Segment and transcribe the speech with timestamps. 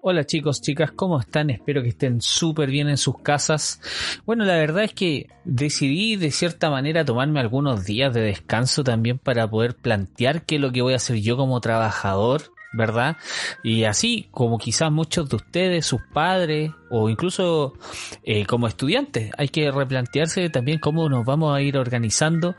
[0.00, 1.50] Hola chicos, chicas, ¿cómo están?
[1.50, 3.80] Espero que estén súper bien en sus casas.
[4.24, 9.18] Bueno, la verdad es que decidí de cierta manera tomarme algunos días de descanso también
[9.18, 12.42] para poder plantear qué es lo que voy a hacer yo como trabajador,
[12.72, 13.16] ¿verdad?
[13.64, 17.74] Y así como quizás muchos de ustedes, sus padres o incluso
[18.22, 22.54] eh, como estudiantes, hay que replantearse también cómo nos vamos a ir organizando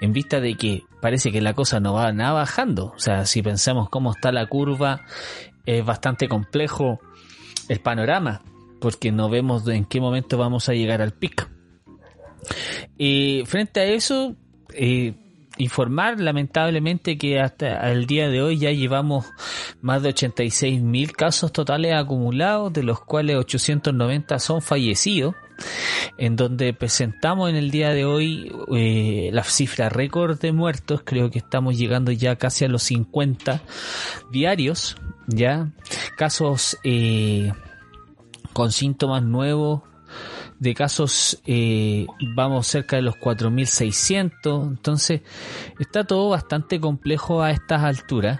[0.00, 2.92] en vista de que parece que la cosa no va nada bajando.
[2.94, 5.02] O sea, si pensamos cómo está la curva
[5.66, 7.00] es bastante complejo
[7.68, 8.42] el panorama,
[8.80, 11.44] porque no vemos en qué momento vamos a llegar al pico.
[12.98, 14.36] Y frente a eso,
[14.74, 15.14] eh,
[15.56, 19.26] informar lamentablemente que hasta el día de hoy ya llevamos
[19.80, 25.34] más de 86 mil casos totales acumulados, de los cuales 890 son fallecidos
[26.16, 31.30] en donde presentamos en el día de hoy eh, la cifra récord de muertos, creo
[31.30, 33.62] que estamos llegando ya casi a los 50
[34.30, 35.70] diarios, ya
[36.16, 37.52] casos eh,
[38.52, 39.82] con síntomas nuevos.
[40.60, 45.22] De casos eh, vamos cerca de los 4.600 entonces
[45.80, 48.38] está todo bastante complejo a estas alturas.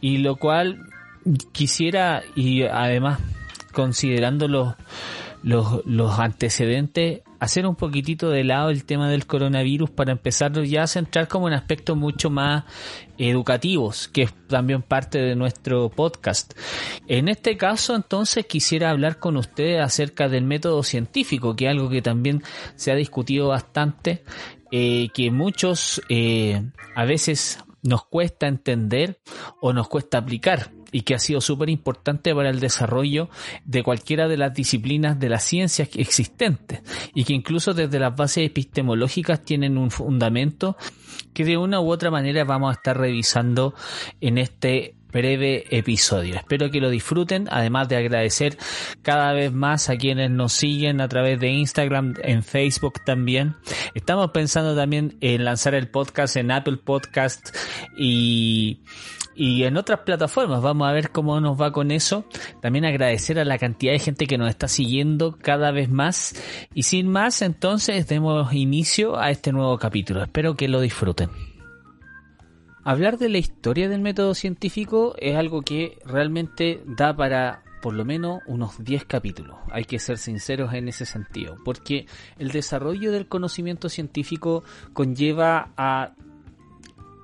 [0.00, 0.86] Y lo cual
[1.52, 3.18] quisiera y además
[3.72, 4.74] considerando los
[5.42, 10.82] los, los antecedentes, hacer un poquitito de lado el tema del coronavirus para empezar ya
[10.82, 12.64] a centrar como en aspectos mucho más
[13.16, 16.54] educativos, que es también parte de nuestro podcast.
[17.06, 21.88] En este caso, entonces, quisiera hablar con ustedes acerca del método científico, que es algo
[21.88, 22.42] que también
[22.74, 24.24] se ha discutido bastante,
[24.70, 26.62] eh, que muchos eh,
[26.94, 29.20] a veces nos cuesta entender
[29.60, 33.28] o nos cuesta aplicar y que ha sido súper importante para el desarrollo
[33.64, 36.80] de cualquiera de las disciplinas de las ciencias existentes
[37.14, 40.76] y que incluso desde las bases epistemológicas tienen un fundamento
[41.32, 43.74] que de una u otra manera vamos a estar revisando
[44.20, 46.36] en este breve episodio.
[46.36, 48.58] Espero que lo disfruten, además de agradecer
[49.02, 53.56] cada vez más a quienes nos siguen a través de Instagram, en Facebook también.
[53.94, 57.54] Estamos pensando también en lanzar el podcast en Apple Podcast
[57.96, 58.82] y
[59.38, 60.60] y en otras plataformas.
[60.60, 62.24] Vamos a ver cómo nos va con eso.
[62.60, 66.34] También agradecer a la cantidad de gente que nos está siguiendo cada vez más.
[66.74, 70.24] Y sin más, entonces demos inicio a este nuevo capítulo.
[70.24, 71.30] Espero que lo disfruten.
[72.82, 78.04] Hablar de la historia del método científico es algo que realmente da para por lo
[78.04, 79.56] menos unos 10 capítulos.
[79.70, 82.06] Hay que ser sinceros en ese sentido, porque
[82.38, 86.14] el desarrollo del conocimiento científico conlleva a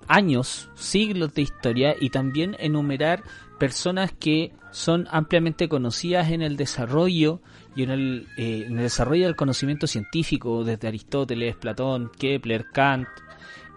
[0.09, 3.23] años, siglos de historia y también enumerar
[3.59, 7.41] personas que son ampliamente conocidas en el desarrollo
[7.77, 13.09] y en el, eh, desarrollo del conocimiento científico, desde Aristóteles, Platón, Kepler, Kant,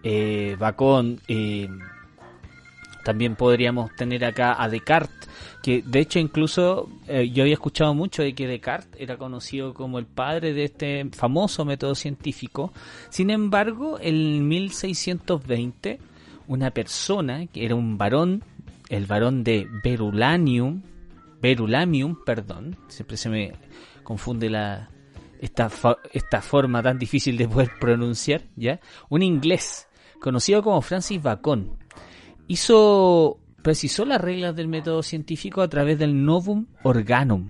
[0.03, 1.69] eh, Bacon, eh,
[3.03, 5.29] también podríamos tener acá a Descartes,
[5.63, 10.05] que de hecho incluso yo había escuchado mucho de que Descartes era conocido como el
[10.05, 12.73] padre de este famoso método científico.
[13.09, 15.99] Sin embargo, en 1620
[16.47, 18.44] una persona que era un varón,
[18.90, 20.81] el varón de Berulamium,
[22.25, 23.53] perdón, siempre se me
[24.03, 24.90] confunde la
[25.40, 25.69] esta,
[26.13, 28.80] esta forma tan difícil de poder pronunciar, ¿ya?
[29.09, 29.88] Un inglés
[30.19, 31.78] conocido como Francis Bacon
[32.47, 37.50] hizo precisó las reglas del método científico a través del Novum Organum.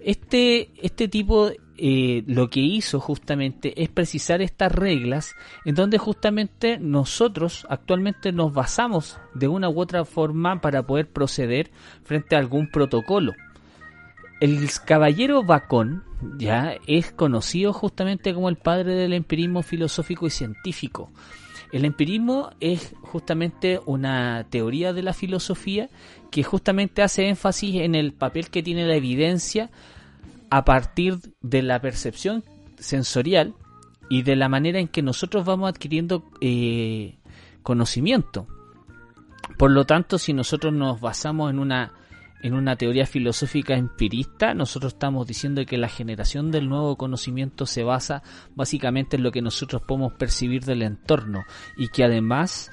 [0.00, 5.34] Este, este tipo eh, lo que hizo justamente es precisar estas reglas
[5.64, 11.70] en donde justamente nosotros actualmente nos basamos de una u otra forma para poder proceder
[12.02, 13.32] frente a algún protocolo.
[14.40, 16.02] El caballero Bacon
[16.36, 21.10] ya es conocido justamente como el padre del empirismo filosófico y científico.
[21.72, 25.88] El empirismo es justamente una teoría de la filosofía
[26.30, 29.70] que justamente hace énfasis en el papel que tiene la evidencia
[30.52, 32.44] a partir de la percepción
[32.76, 33.54] sensorial
[34.10, 37.16] y de la manera en que nosotros vamos adquiriendo eh,
[37.62, 38.46] conocimiento.
[39.56, 41.94] Por lo tanto, si nosotros nos basamos en una
[42.42, 47.82] en una teoría filosófica empirista, nosotros estamos diciendo que la generación del nuevo conocimiento se
[47.82, 48.22] basa
[48.54, 51.44] básicamente en lo que nosotros podemos percibir del entorno
[51.78, 52.70] y que además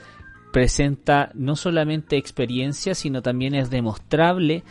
[0.52, 4.66] presenta no solamente experiencia, sino también es demostrable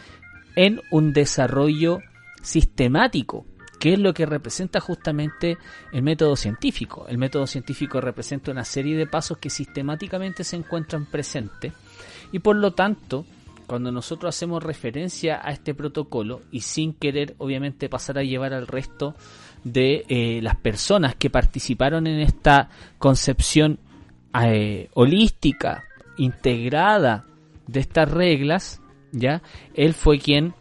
[0.56, 2.00] en un desarrollo
[2.43, 3.46] sistemático,
[3.79, 5.58] que es lo que representa justamente
[5.93, 7.06] el método científico.
[7.08, 11.73] El método científico representa una serie de pasos que sistemáticamente se encuentran presentes
[12.32, 13.25] y por lo tanto,
[13.67, 18.67] cuando nosotros hacemos referencia a este protocolo y sin querer obviamente pasar a llevar al
[18.67, 19.14] resto
[19.64, 23.79] de eh, las personas que participaron en esta concepción
[24.43, 25.84] eh, holística,
[26.17, 27.25] integrada
[27.67, 28.81] de estas reglas,
[29.12, 29.43] ya,
[29.75, 30.55] él fue quien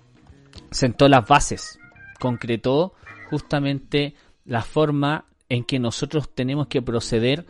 [0.78, 1.80] sentó las bases,
[2.20, 2.94] concretó
[3.30, 4.14] justamente
[4.46, 7.46] la forma en que nosotros tenemos que proceder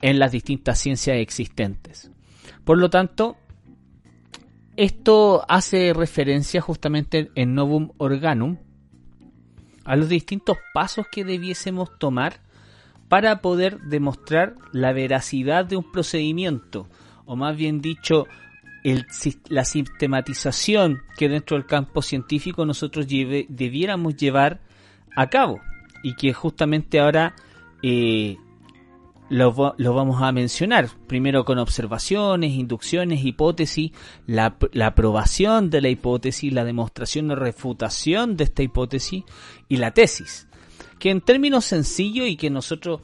[0.00, 2.10] en las distintas ciencias existentes.
[2.64, 3.36] Por lo tanto,
[4.76, 8.58] esto hace referencia justamente en Novum Organum
[9.84, 12.40] a los distintos pasos que debiésemos tomar
[13.08, 16.88] para poder demostrar la veracidad de un procedimiento,
[17.26, 18.26] o más bien dicho,
[19.48, 24.60] la sistematización que dentro del campo científico nosotros debiéramos llevar
[25.16, 25.60] a cabo
[26.02, 27.34] y que justamente ahora
[27.82, 28.36] eh,
[29.32, 30.88] lo, vamos a mencionar.
[31.06, 33.92] Primero con observaciones, inducciones, hipótesis,
[34.26, 39.24] la, aprobación de la hipótesis, la demostración o refutación de esta hipótesis
[39.68, 40.48] y la tesis.
[40.98, 43.00] Que en términos sencillos y que nosotros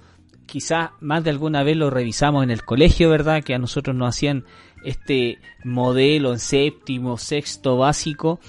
[0.49, 3.45] quizás más de alguna vez lo revisamos en el colegio, ¿verdad?
[3.45, 4.45] Que a nosotros nos hacían
[4.83, 8.41] este modelo en séptimo, sexto básico.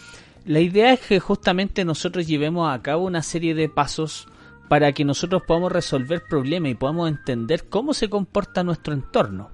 [0.46, 4.28] La idea es que justamente nosotros llevemos a cabo una serie de pasos
[4.70, 9.52] para que nosotros podamos resolver problemas y podamos entender cómo se comporta nuestro entorno.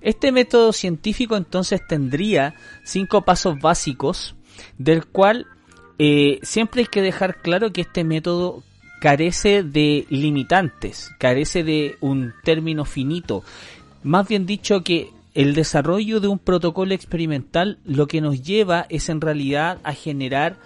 [0.00, 4.34] Este método científico entonces tendría cinco pasos básicos,
[4.78, 5.46] del cual
[5.98, 8.62] eh, siempre hay que dejar claro que este método
[9.04, 13.44] carece de limitantes, carece de un término finito.
[14.02, 19.10] Más bien dicho que el desarrollo de un protocolo experimental lo que nos lleva es
[19.10, 20.56] en realidad a generar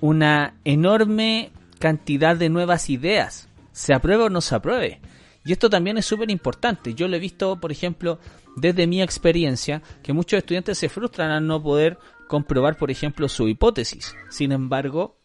[0.00, 5.02] una enorme cantidad de nuevas ideas, se apruebe o no se apruebe.
[5.44, 6.94] Y esto también es súper importante.
[6.94, 8.18] Yo lo he visto, por ejemplo,
[8.56, 11.98] desde mi experiencia, que muchos estudiantes se frustran al no poder
[12.28, 14.16] comprobar, por ejemplo, su hipótesis.
[14.30, 15.18] Sin embargo,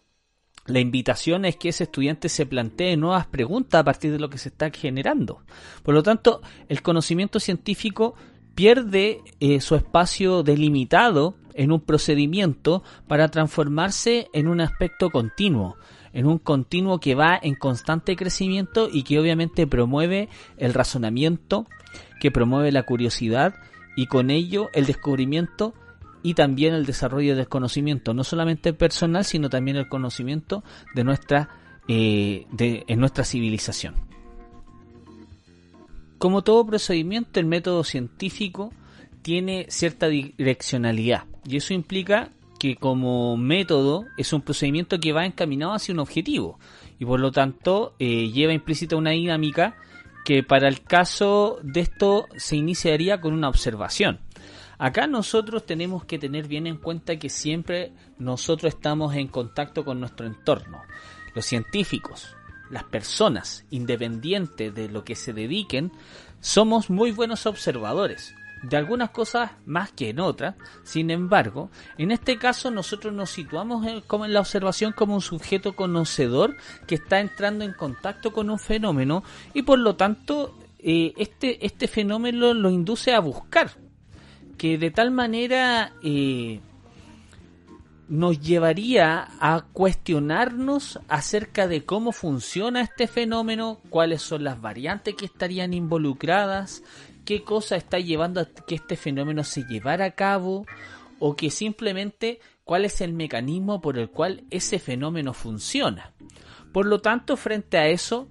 [0.70, 4.38] la invitación es que ese estudiante se plantee nuevas preguntas a partir de lo que
[4.38, 5.42] se está generando.
[5.84, 8.16] Por lo tanto, el conocimiento científico
[8.56, 15.78] pierde eh, su espacio delimitado en un procedimiento para transformarse en un aspecto continuo,
[16.14, 21.68] en un continuo que va en constante crecimiento y que obviamente promueve el razonamiento,
[22.20, 23.56] que promueve la curiosidad
[23.96, 25.74] y con ello el descubrimiento
[26.24, 30.64] y también el desarrollo del conocimiento, no solamente personal, sino también el conocimiento
[30.96, 31.50] de nuestra,
[31.88, 33.96] eh, de, en nuestra civilización.
[36.18, 38.74] Como todo procedimiento, el método científico
[39.22, 45.74] tiene cierta direccionalidad y eso implica que como método es un procedimiento que va encaminado
[45.74, 46.60] hacia un objetivo
[47.00, 49.78] y por lo tanto eh, lleva implícita una dinámica
[50.26, 54.20] que para el caso de esto se iniciaría con una observación.
[54.80, 60.00] Acá nosotros tenemos que tener bien en cuenta que siempre nosotros estamos en contacto con
[60.00, 60.82] nuestro entorno.
[61.36, 62.34] Los científicos,
[62.72, 65.92] las personas, independientes de lo que se dediquen,
[66.40, 68.34] somos muy buenos observadores
[68.64, 70.56] de algunas cosas más que en otras.
[70.84, 75.22] Sin embargo, en este caso nosotros nos situamos en, como en la observación como un
[75.22, 76.56] sujeto conocedor
[76.88, 81.90] que está entrando en contacto con un fenómeno y por lo tanto eh, este, este
[81.90, 83.72] fenómeno lo induce a buscar
[84.60, 86.60] que de tal manera eh,
[88.10, 95.26] nos llevaría a cuestionarnos acerca de cómo funciona este fenómeno, cuáles son las variantes que
[95.26, 96.84] estarían involucradas,
[97.24, 100.66] qué cosa está llevando a que este fenómeno se llevara a cabo,
[101.20, 106.12] o que simplemente cuál es el mecanismo por el cual ese fenómeno funciona.
[106.74, 108.28] Por lo tanto, frente a eso,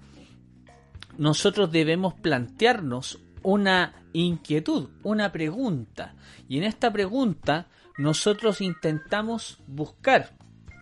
[1.17, 6.15] nosotros debemos plantearnos una inquietud, una pregunta.
[6.49, 10.33] Y en esta pregunta nosotros intentamos buscar,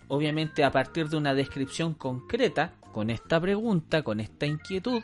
[0.09, 5.03] obviamente a partir de una descripción concreta, con esta pregunta, con esta inquietud,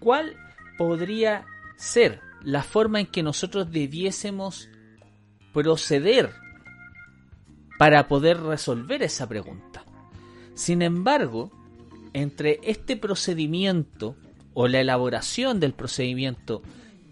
[0.00, 0.36] cuál
[0.78, 4.68] podría ser la forma en que nosotros debiésemos
[5.52, 6.32] proceder
[7.78, 9.84] para poder resolver esa pregunta.
[10.54, 11.50] Sin embargo,
[12.12, 14.16] entre este procedimiento
[14.54, 16.62] o la elaboración del procedimiento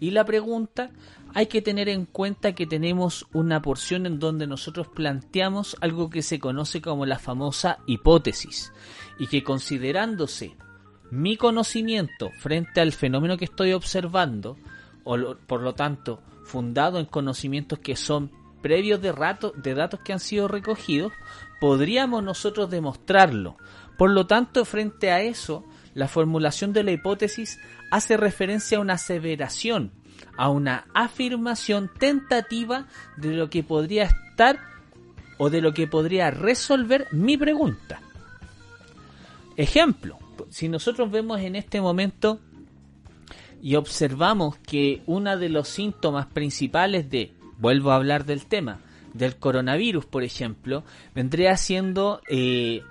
[0.03, 0.91] y la pregunta,
[1.33, 6.21] hay que tener en cuenta que tenemos una porción en donde nosotros planteamos algo que
[6.21, 8.73] se conoce como la famosa hipótesis
[9.17, 10.57] y que considerándose
[11.09, 14.57] mi conocimiento frente al fenómeno que estoy observando,
[15.05, 18.29] o por lo tanto fundado en conocimientos que son
[18.61, 21.13] previos de, rato, de datos que han sido recogidos,
[21.61, 23.55] podríamos nosotros demostrarlo.
[23.97, 25.63] Por lo tanto, frente a eso,
[25.93, 27.59] la formulación de la hipótesis
[27.91, 29.91] hace referencia a una aseveración,
[30.37, 34.59] a una afirmación tentativa de lo que podría estar
[35.37, 38.01] o de lo que podría resolver mi pregunta.
[39.55, 40.17] Ejemplo,
[40.49, 42.39] si nosotros vemos en este momento
[43.61, 48.79] y observamos que uno de los síntomas principales de, vuelvo a hablar del tema,
[49.13, 50.83] del coronavirus, por ejemplo,
[51.13, 52.81] vendría siendo eh,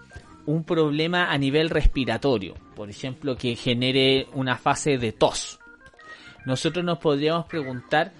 [0.46, 5.60] un problema a nivel respiratorio, por ejemplo, que genere una fase de tos.
[6.44, 8.12] Nosotros nos podríamos preguntar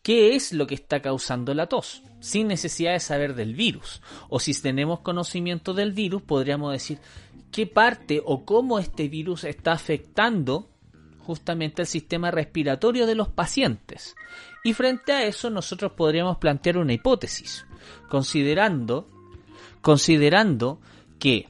[0.00, 4.00] qué es lo que está causando la tos, sin necesidad de saber del virus.
[4.28, 6.98] O si tenemos conocimiento del virus, podríamos decir
[7.50, 10.70] qué parte o cómo este virus está afectando
[11.18, 14.14] justamente el sistema respiratorio de los pacientes.
[14.62, 17.66] Y frente a eso nosotros podríamos plantear una hipótesis,
[18.08, 19.08] considerando,
[19.80, 20.80] considerando
[21.18, 21.48] que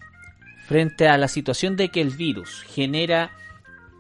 [0.71, 3.33] frente a la situación de que el virus genera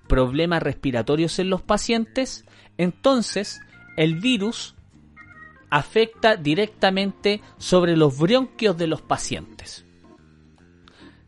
[0.06, 2.44] problemas respiratorios en los pacientes,
[2.78, 3.60] entonces
[3.96, 4.76] el virus
[5.68, 9.84] afecta directamente sobre los bronquios de los pacientes.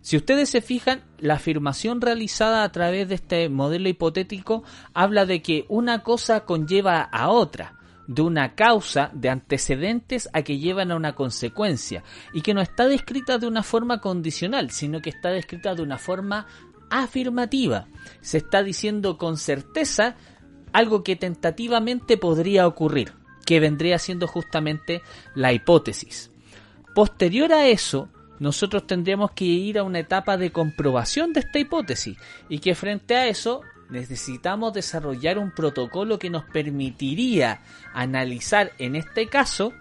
[0.00, 4.62] Si ustedes se fijan, la afirmación realizada a través de este modelo hipotético
[4.94, 7.80] habla de que una cosa conlleva a otra,
[8.14, 12.02] de una causa, de antecedentes a que llevan a una consecuencia,
[12.32, 15.98] y que no está descrita de una forma condicional, sino que está descrita de una
[15.98, 16.46] forma
[16.90, 17.86] afirmativa.
[18.20, 20.16] Se está diciendo con certeza
[20.72, 23.12] algo que tentativamente podría ocurrir,
[23.46, 25.02] que vendría siendo justamente
[25.34, 26.30] la hipótesis.
[26.94, 32.16] Posterior a eso, nosotros tendríamos que ir a una etapa de comprobación de esta hipótesis
[32.48, 37.60] y que frente a eso necesitamos desarrollar un protocolo que nos permitiría
[37.92, 39.72] analizar en este caso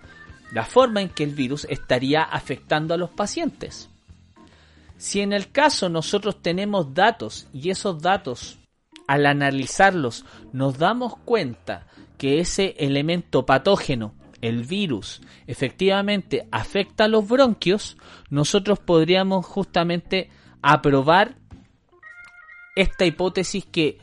[0.51, 3.89] la forma en que el virus estaría afectando a los pacientes.
[4.97, 8.59] Si en el caso nosotros tenemos datos y esos datos
[9.07, 17.27] al analizarlos nos damos cuenta que ese elemento patógeno el virus efectivamente afecta a los
[17.27, 17.97] bronquios,
[18.29, 20.29] nosotros podríamos justamente
[20.61, 21.35] aprobar
[22.75, 23.99] esta hipótesis que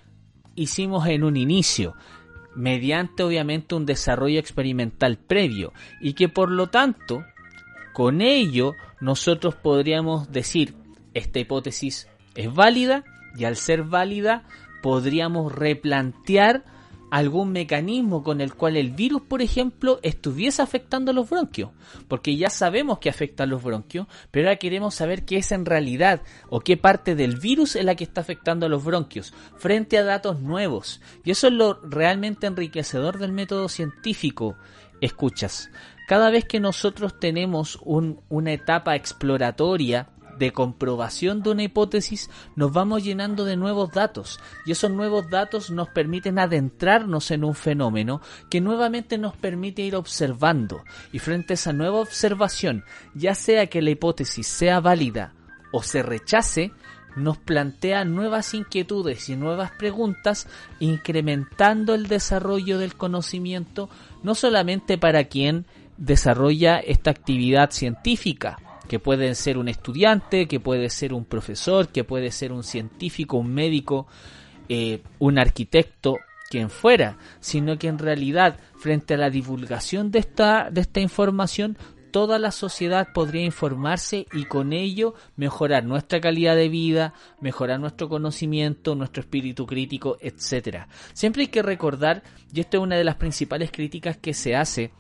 [0.55, 1.95] hicimos en un inicio,
[2.55, 7.25] mediante obviamente un desarrollo experimental previo, y que por lo tanto,
[7.93, 10.75] con ello, nosotros podríamos decir,
[11.15, 13.05] esta hipótesis es válida,
[13.37, 14.45] y al ser válida,
[14.83, 16.65] podríamos replantear
[17.11, 21.71] algún mecanismo con el cual el virus, por ejemplo, estuviese afectando los bronquios,
[22.07, 25.65] porque ya sabemos que afecta a los bronquios, pero ahora queremos saber qué es en
[25.65, 29.99] realidad o qué parte del virus es la que está afectando a los bronquios, frente
[29.99, 31.01] a datos nuevos.
[31.25, 34.57] Y eso es lo realmente enriquecedor del método científico.
[35.01, 35.71] Escuchas,
[36.09, 40.09] cada vez que nosotros tenemos una etapa exploratoria,
[40.39, 44.41] de comprobación de una hipótesis nos vamos llenando de nuevos datos.
[44.65, 49.97] Y esos nuevos datos nos permiten adentrarnos en un fenómeno que nuevamente nos permite ir
[49.97, 50.83] observando.
[51.13, 55.33] Y frente a esa nueva observación, ya sea que la hipótesis sea válida
[55.73, 56.73] o se rechace,
[57.17, 60.47] nos plantea nuevas inquietudes y nuevas preguntas,
[60.79, 63.91] incrementando el desarrollo del conocimiento,
[64.23, 65.67] no solamente para quien
[65.97, 72.05] desarrolla esta actividad científica, que puede ser un estudiante, que puede ser un profesor, que
[72.05, 74.07] puede ser un científico, un médico,
[74.69, 76.17] eh, un arquitecto,
[76.51, 81.77] quien fuera, sino que en realidad frente a la divulgación de esta, de esta información,
[82.11, 88.09] toda la sociedad podría informarse y con ello mejorar nuestra calidad de vida, mejorar nuestro
[88.09, 90.89] conocimiento, nuestro espíritu crítico, etcétera.
[91.13, 94.91] Siempre hay que recordar, y esto es una de las principales críticas que se hace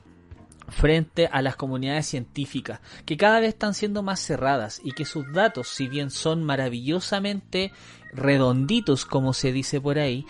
[0.68, 5.30] frente a las comunidades científicas, que cada vez están siendo más cerradas y que sus
[5.32, 7.72] datos, si bien son maravillosamente
[8.12, 10.26] redonditos, como se dice por ahí,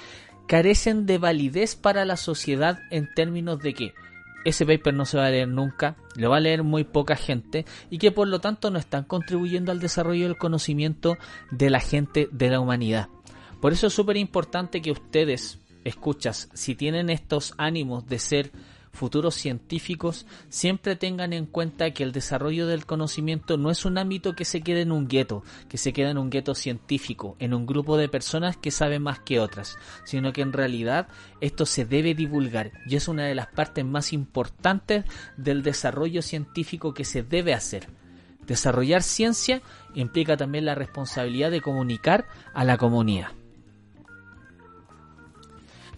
[0.47, 3.95] carecen de validez para la sociedad en términos de que
[4.45, 7.66] ese paper no se va a leer nunca, lo va a leer muy poca gente
[7.90, 11.18] y que por lo tanto no están contribuyendo al desarrollo del conocimiento
[11.50, 13.09] de la gente de la humanidad.
[13.61, 18.52] Por eso es súper importante que ustedes, escuchas, si tienen estos ánimos de ser
[18.99, 24.35] futuros científicos siempre tengan en cuenta que el desarrollo del conocimiento no es un ámbito
[24.35, 27.64] que se quede en un gueto, que se quede en un gueto científico, en un
[27.64, 31.09] grupo de personas que saben más que otras, sino que en realidad
[31.40, 35.05] esto se debe divulgar y es una de las partes más importantes
[35.37, 37.88] del desarrollo científico que se debe hacer.
[38.47, 39.62] Desarrollar ciencia
[39.95, 43.38] implica también la responsabilidad de comunicar a la comunidad.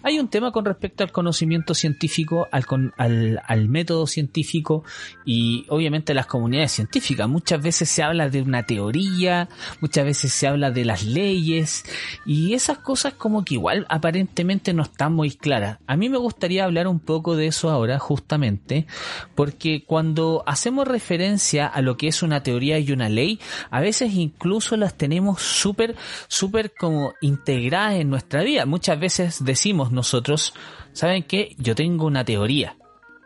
[0.03, 2.65] Hay un tema con respecto al conocimiento científico, al,
[2.97, 4.83] al, al, método científico
[5.27, 7.29] y obviamente las comunidades científicas.
[7.29, 9.51] Muchas veces se habla de una teoría,
[9.83, 11.85] muchas veces se habla de las leyes
[12.25, 15.79] y esas cosas como que igual aparentemente no están muy claras.
[15.87, 18.87] A mí me gustaría hablar un poco de eso ahora justamente
[19.35, 23.39] porque cuando hacemos referencia a lo que es una teoría y una ley,
[23.71, 25.95] a veces incluso las tenemos súper,
[26.29, 28.65] súper como integradas en nuestra vida.
[28.65, 30.55] Muchas veces decimos nosotros,
[30.93, 31.55] ¿saben qué?
[31.59, 32.77] Yo tengo una teoría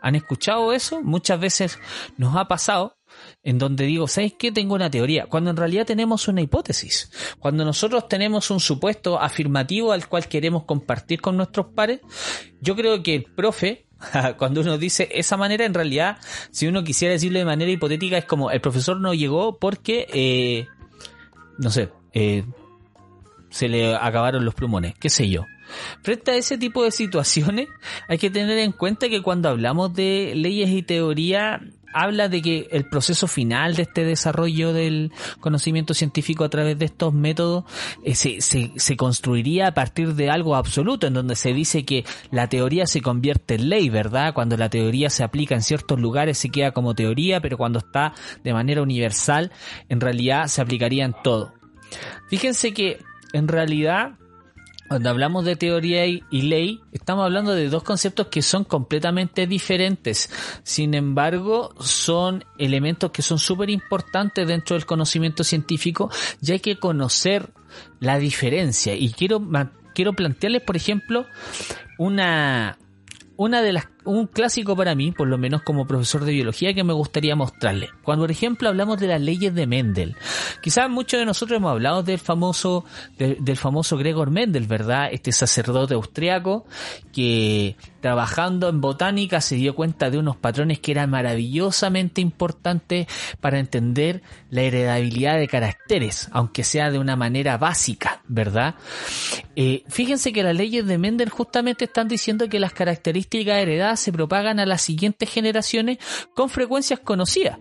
[0.05, 1.01] ¿Han escuchado eso?
[1.01, 1.79] Muchas veces
[2.15, 2.95] nos ha pasado
[3.41, 4.51] en donde digo, ¿sabes qué?
[4.51, 7.11] Tengo una teoría, cuando en realidad tenemos una hipótesis.
[7.39, 12.01] Cuando nosotros tenemos un supuesto afirmativo al cual queremos compartir con nuestros pares,
[12.61, 13.87] yo creo que el profe,
[14.37, 16.19] cuando uno dice esa manera, en realidad,
[16.51, 20.67] si uno quisiera decirlo de manera hipotética, es como el profesor no llegó porque, eh,
[21.57, 22.45] no sé, eh,
[23.55, 25.45] se le acabaron los plumones, qué sé yo.
[26.01, 27.69] Frente a ese tipo de situaciones,
[28.09, 31.61] hay que tener en cuenta que cuando hablamos de leyes y teoría,
[31.93, 36.83] habla de que el proceso final de este desarrollo del conocimiento científico a través de
[36.83, 37.63] estos métodos
[38.03, 42.49] eh, se, se, construiría a partir de algo absoluto, en donde se dice que la
[42.49, 44.33] teoría se convierte en ley, ¿verdad?
[44.33, 48.13] Cuando la teoría se aplica en ciertos lugares se queda como teoría, pero cuando está
[48.43, 49.53] de manera universal,
[49.87, 51.53] en realidad se aplicaría en todo.
[52.27, 52.99] Fíjense que
[53.35, 54.13] en realidad
[54.87, 60.29] cuando hablamos de teoría y, ley, estamos hablando de dos conceptos que son completamente diferentes.
[60.61, 66.77] Sin embargo, son elementos que son súper importantes dentro del conocimiento científico y hay que
[66.77, 67.49] conocer
[67.99, 68.93] la diferencia.
[68.93, 69.41] Y quiero,
[69.95, 71.25] quiero plantearles, por ejemplo,
[71.97, 72.77] una,
[73.37, 76.83] una de las un clásico para mí, por lo menos como profesor de biología, que
[76.83, 77.89] me gustaría mostrarle.
[78.03, 80.15] Cuando, por ejemplo, hablamos de las leyes de Mendel,
[80.61, 82.85] quizás muchos de nosotros hemos hablado del famoso,
[83.17, 85.09] del famoso Gregor Mendel, ¿verdad?
[85.11, 86.65] Este sacerdote austriaco
[87.11, 93.07] que trabajando en botánica se dio cuenta de unos patrones que eran maravillosamente importantes
[93.41, 94.21] para entender
[94.51, 98.75] la heredabilidad de caracteres, aunque sea de una manera básica, ¿verdad?
[99.55, 104.13] Eh, fíjense que las leyes de Mendel justamente están diciendo que las características heredadas se
[104.13, 105.97] propagan a las siguientes generaciones
[106.35, 107.57] con frecuencias conocidas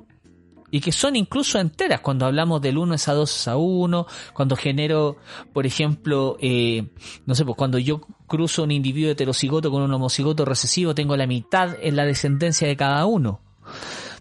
[0.75, 4.07] y que son incluso enteras cuando hablamos del 1 es a 2 es a 1,
[4.33, 5.19] cuando genero,
[5.53, 6.89] por ejemplo, eh,
[7.27, 11.27] no sé, pues cuando yo cruzo un individuo heterocigoto con un homocigoto recesivo, tengo la
[11.27, 13.41] mitad en la descendencia de cada uno.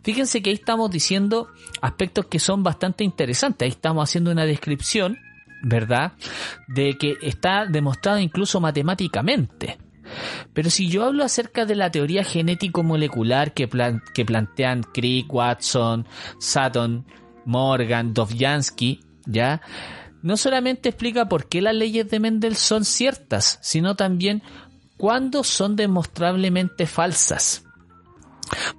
[0.03, 1.47] Fíjense que ahí estamos diciendo
[1.81, 5.17] aspectos que son bastante interesantes, ahí estamos haciendo una descripción,
[5.63, 6.13] ¿verdad?
[6.67, 9.77] De que está demostrado incluso matemáticamente.
[10.53, 13.69] Pero si yo hablo acerca de la teoría genético-molecular que,
[14.13, 16.05] que plantean Crick, Watson,
[16.37, 17.05] Sutton,
[17.45, 19.61] Morgan, Dovjansky, ¿ya?
[20.23, 24.41] No solamente explica por qué las leyes de Mendel son ciertas, sino también
[24.97, 27.65] cuándo son demostrablemente falsas.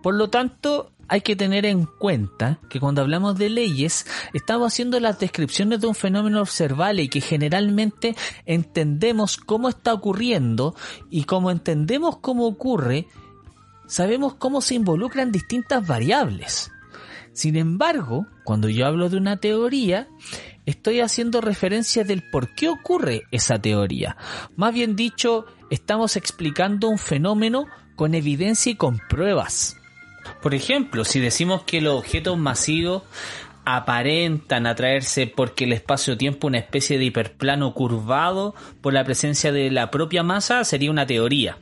[0.02, 4.98] Por lo tanto, hay que tener en cuenta que cuando hablamos de leyes estamos haciendo
[5.00, 10.74] las descripciones de un fenómeno observable y que generalmente entendemos cómo está ocurriendo
[11.11, 13.07] y como entendemos cómo ocurre,
[13.87, 16.70] sabemos cómo se involucran distintas variables.
[17.35, 20.09] Sin embargo, cuando yo hablo de una teoría,
[20.66, 24.16] estoy haciendo referencia del por qué ocurre esa teoría.
[24.57, 29.77] Más bien dicho, estamos explicando un fenómeno con evidencia y con pruebas.
[30.42, 33.03] Por ejemplo, si decimos que los objetos masivos
[33.64, 39.90] aparentan atraerse porque el espacio-tiempo una especie de hiperplano curvado por la presencia de la
[39.90, 41.59] propia masa, sería una teoría.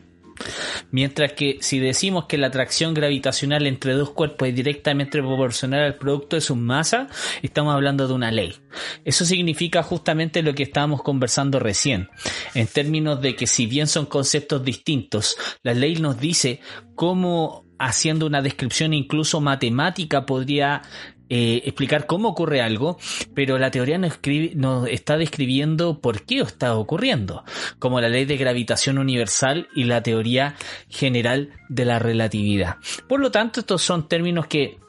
[0.90, 5.94] Mientras que si decimos que la atracción gravitacional entre dos cuerpos es directamente proporcional al
[5.94, 7.08] producto de su masa,
[7.42, 8.54] estamos hablando de una ley.
[9.04, 12.08] Eso significa justamente lo que estábamos conversando recién,
[12.54, 16.60] en términos de que si bien son conceptos distintos, la ley nos dice
[16.94, 20.82] cómo haciendo una descripción incluso matemática podría
[21.28, 22.98] eh, explicar cómo ocurre algo,
[23.34, 24.18] pero la teoría nos,
[24.54, 27.44] nos está describiendo por qué está ocurriendo,
[27.78, 30.56] como la ley de gravitación universal y la teoría
[30.88, 32.76] general de la relatividad.
[33.08, 34.81] Por lo tanto, estos son términos que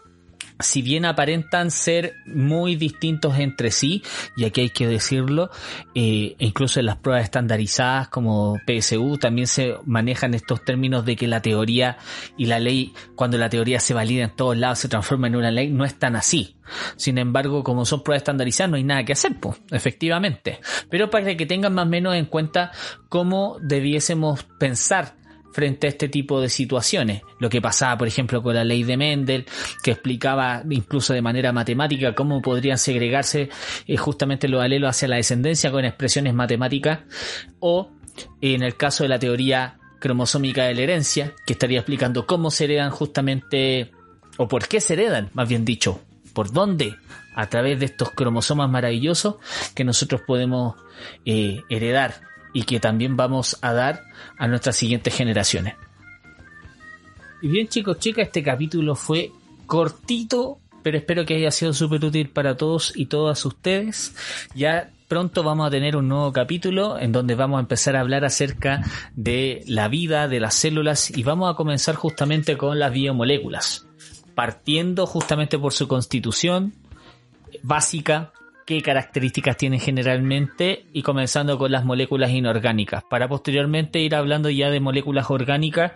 [0.64, 4.04] si bien aparentan ser muy distintos entre sí,
[4.36, 5.50] y aquí hay que decirlo,
[5.94, 11.28] eh, incluso en las pruebas estandarizadas como PSU también se manejan estos términos de que
[11.28, 11.98] la teoría
[12.38, 15.52] y la ley, cuando la teoría se valida en todos lados, se transforma en una
[15.52, 16.56] ley, no es tan así.
[16.96, 20.60] Sin embargo, como son pruebas estandarizadas, no hay nada que hacer, pues, efectivamente.
[20.90, 22.72] Pero para que tengan más o menos en cuenta
[23.10, 25.16] cómo debiésemos pensar
[25.54, 27.22] frente a este tipo de situaciones.
[27.40, 29.46] Lo que pasaba, por ejemplo, con la ley de Mendel,
[29.82, 33.50] que explicaba incluso de manera matemática cómo podrían segregarse
[33.88, 37.00] eh, justamente los alelos hacia la descendencia con expresiones matemáticas,
[37.60, 37.90] o
[38.42, 42.66] en el caso de la teoría cromosómica de la herencia, que estaría explicando cómo se
[42.66, 43.92] heredan justamente,
[44.38, 46.02] o por qué se heredan, más bien dicho,
[46.34, 46.96] por dónde,
[47.36, 49.36] a través de estos cromosomas maravillosos
[49.76, 50.76] que nosotros podemos
[51.26, 54.04] eh, heredar y que también vamos a dar
[54.38, 55.76] a nuestras siguientes generaciones.
[57.42, 59.32] Y bien chicos, chicas, este capítulo fue
[59.66, 64.16] cortito, pero espero que haya sido súper útil para todos y todas ustedes.
[64.56, 68.24] Ya pronto vamos a tener un nuevo capítulo en donde vamos a empezar a hablar
[68.26, 68.82] acerca
[69.16, 73.88] de la vida de las células y vamos a comenzar justamente con las biomoléculas,
[74.36, 76.74] partiendo justamente por su constitución
[77.62, 78.32] básica,
[78.66, 84.70] qué características tienen generalmente y comenzando con las moléculas inorgánicas para posteriormente ir hablando ya
[84.70, 85.94] de moléculas orgánicas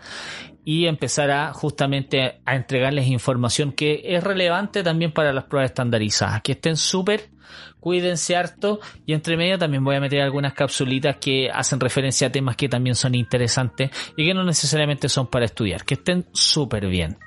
[0.66, 6.42] y empezar a justamente a entregarles información que es relevante también para las pruebas estandarizadas.
[6.42, 7.30] Que estén súper,
[7.80, 12.32] cuídense harto y entre medio también voy a meter algunas capsulitas que hacen referencia a
[12.34, 15.86] temas que también son interesantes y que no necesariamente son para estudiar.
[15.86, 17.18] Que estén súper bien.